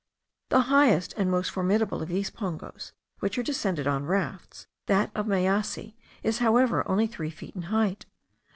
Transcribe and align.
The 0.49 0.61
highest 0.61 1.13
and 1.15 1.29
most 1.29 1.51
formidable 1.51 2.01
of 2.01 2.07
these 2.09 2.31
pongos, 2.31 2.91
which 3.19 3.37
are 3.37 3.43
descended 3.43 3.85
on 3.85 4.07
rafts, 4.07 4.65
that 4.87 5.11
of 5.13 5.27
Mayasi, 5.27 5.93
is 6.23 6.39
however 6.39 6.81
only 6.89 7.05
three 7.05 7.29
feet 7.29 7.55
in 7.55 7.61
height. 7.69 8.07